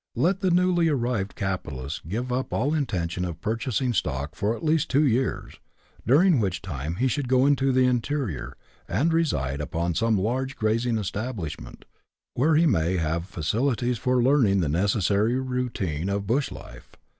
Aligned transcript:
Let 0.15 0.39
the 0.39 0.49
newly 0.49 0.87
arrived 0.89 1.35
capitalist 1.35 2.07
give 2.09 2.31
up 2.31 2.51
all 2.51 2.73
intention 2.73 3.23
of 3.23 3.39
purchasing 3.39 3.93
stock 3.93 4.33
for 4.33 4.55
at 4.57 4.63
least 4.65 4.89
two 4.89 5.05
years, 5.05 5.59
during 6.07 6.39
which 6.39 6.63
time 6.63 6.95
he 6.95 7.07
should 7.07 7.27
go 7.27 7.45
into 7.45 7.71
the 7.71 7.85
interior 7.85 8.57
and 8.89 9.13
reside 9.13 9.61
upon 9.61 9.93
some 9.93 10.17
large 10.17 10.55
grazing 10.55 10.97
establishment, 10.97 11.85
where 12.33 12.55
he 12.55 12.65
may 12.65 12.97
have 12.97 13.27
facilities 13.27 13.99
for 13.99 14.23
learning 14.23 14.61
the 14.61 14.69
necessary 14.69 15.39
routine 15.39 16.09
of" 16.09 16.25
bush 16.25 16.51
life." 16.51 16.95